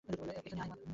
[0.39, 0.71] এখানে আয়!